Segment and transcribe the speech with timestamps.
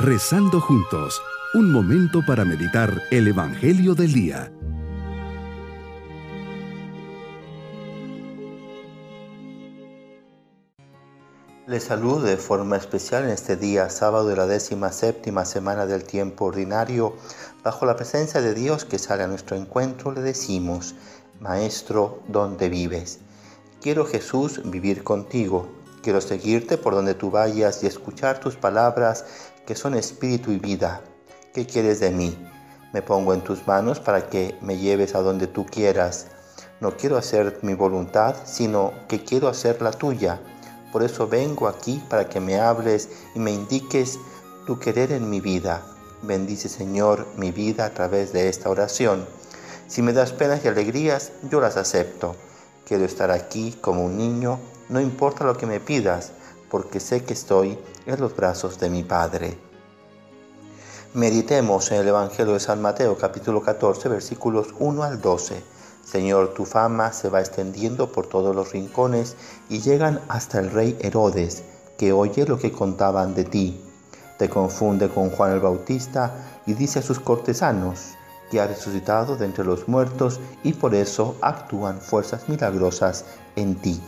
[0.00, 1.20] Rezando juntos,
[1.54, 4.52] un momento para meditar el Evangelio del Día.
[11.66, 16.04] Les saludo de forma especial en este día, sábado de la décima séptima semana del
[16.04, 17.16] tiempo ordinario.
[17.64, 20.94] Bajo la presencia de Dios que sale a nuestro encuentro, le decimos,
[21.40, 23.18] Maestro, ¿dónde vives?
[23.80, 25.66] Quiero Jesús vivir contigo.
[26.08, 29.26] Quiero seguirte por donde tú vayas y escuchar tus palabras
[29.66, 31.02] que son espíritu y vida.
[31.52, 32.34] ¿Qué quieres de mí?
[32.94, 36.28] Me pongo en tus manos para que me lleves a donde tú quieras.
[36.80, 40.40] No quiero hacer mi voluntad, sino que quiero hacer la tuya.
[40.92, 44.18] Por eso vengo aquí para que me hables y me indiques
[44.66, 45.82] tu querer en mi vida.
[46.22, 49.26] Bendice Señor mi vida a través de esta oración.
[49.88, 52.34] Si me das penas y alegrías, yo las acepto.
[52.88, 56.32] Quiero estar aquí como un niño, no importa lo que me pidas,
[56.70, 59.58] porque sé que estoy en los brazos de mi Padre.
[61.12, 65.62] Meditemos en el Evangelio de San Mateo capítulo 14 versículos 1 al 12.
[66.02, 69.36] Señor, tu fama se va extendiendo por todos los rincones
[69.68, 71.64] y llegan hasta el rey Herodes,
[71.98, 73.84] que oye lo que contaban de ti.
[74.38, 78.14] Te confunde con Juan el Bautista y dice a sus cortesanos
[78.50, 83.24] que ha resucitado de entre los muertos y por eso actúan fuerzas milagrosas
[83.56, 84.00] en ti.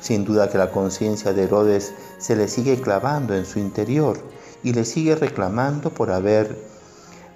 [0.00, 4.18] Sin duda que la conciencia de Herodes se le sigue clavando en su interior
[4.62, 6.56] y le sigue reclamando por haber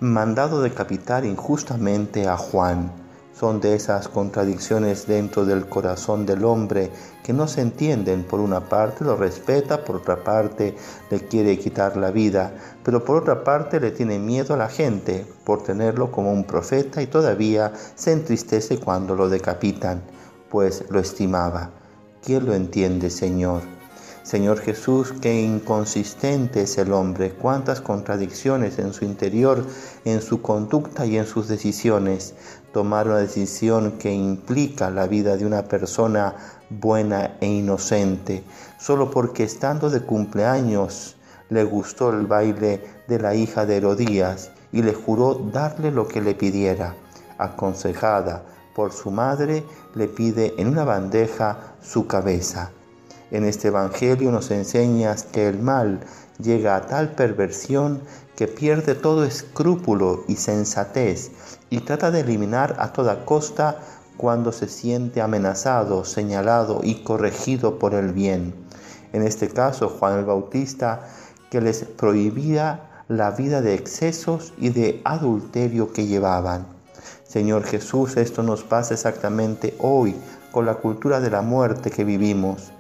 [0.01, 3.02] mandado decapitar injustamente a Juan.
[3.33, 6.91] Son de esas contradicciones dentro del corazón del hombre
[7.25, 8.25] que no se entienden.
[8.25, 10.77] Por una parte lo respeta, por otra parte
[11.11, 15.27] le quiere quitar la vida, pero por otra parte le tiene miedo a la gente
[15.45, 20.03] por tenerlo como un profeta y todavía se entristece cuando lo decapitan,
[20.51, 21.71] pues lo estimaba.
[22.23, 23.82] ¿Quién lo entiende, Señor?
[24.23, 29.67] Señor Jesús, qué inconsistente es el hombre, cuántas contradicciones en su interior,
[30.05, 32.35] en su conducta y en sus decisiones.
[32.73, 36.37] Tomar una decisión que implica la vida de una persona
[36.71, 38.45] buena e inocente,
[38.79, 41.17] solo porque estando de cumpleaños
[41.51, 46.21] le gustó el baile de la hija de Herodías y le juró darle lo que
[46.21, 46.95] le pidiera.
[47.39, 49.65] Aconsejada por su madre,
[49.97, 52.71] le pide en una bandeja su cabeza.
[53.33, 56.01] En este Evangelio nos enseñas que el mal
[56.39, 58.03] llega a tal perversión
[58.37, 61.31] que pierde todo escrúpulo y sensatez
[61.71, 63.79] y trata de eliminar a toda costa
[64.19, 68.55] cuando se siente amenazado, señalado y corregido por el bien.
[69.15, 71.01] En este caso, Juan el Bautista,
[71.51, 76.67] que les prohibía la vida de excesos y de adulterio que llevaban.
[77.27, 80.15] Señor Jesús, esto nos pasa exactamente hoy
[80.51, 82.73] con la cultura de la muerte que vivimos.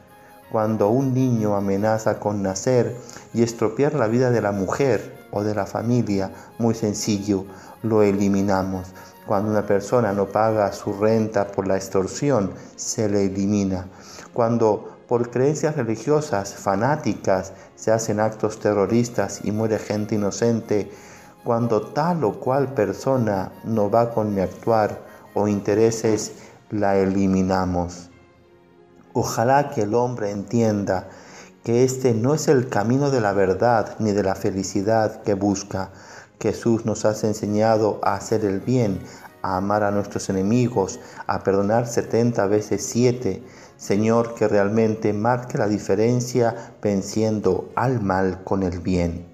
[0.52, 2.94] Cuando un niño amenaza con nacer
[3.32, 7.46] y estropear la vida de la mujer o de la familia, muy sencillo,
[7.82, 8.88] lo eliminamos.
[9.26, 13.86] Cuando una persona no paga su renta por la extorsión, se le elimina.
[14.34, 20.92] Cuando por creencias religiosas fanáticas se hacen actos terroristas y muere gente inocente,
[21.44, 25.00] cuando tal o cual persona no va con mi actuar
[25.32, 26.32] o intereses,
[26.68, 28.11] la eliminamos.
[29.14, 31.08] Ojalá que el hombre entienda
[31.64, 35.90] que este no es el camino de la verdad ni de la felicidad que busca.
[36.40, 39.00] Jesús nos ha enseñado a hacer el bien,
[39.42, 43.42] a amar a nuestros enemigos, a perdonar 70 veces 7.
[43.76, 49.26] Señor, que realmente marque la diferencia venciendo al mal con el bien.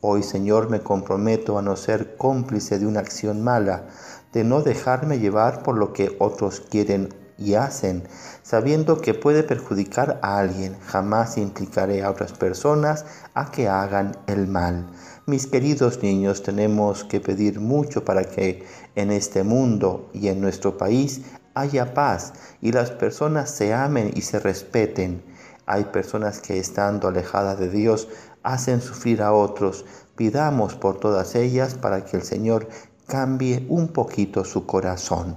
[0.00, 3.88] Hoy, Señor, me comprometo a no ser cómplice de una acción mala,
[4.32, 8.04] de no dejarme llevar por lo que otros quieren y hacen,
[8.42, 10.76] sabiendo que puede perjudicar a alguien.
[10.86, 13.04] Jamás implicaré a otras personas
[13.34, 14.86] a que hagan el mal.
[15.26, 18.64] Mis queridos niños, tenemos que pedir mucho para que
[18.94, 21.22] en este mundo y en nuestro país
[21.54, 25.22] haya paz y las personas se amen y se respeten.
[25.66, 28.08] Hay personas que estando alejadas de Dios
[28.44, 29.84] hacen sufrir a otros.
[30.14, 32.68] Pidamos por todas ellas para que el Señor
[33.06, 35.36] cambie un poquito su corazón.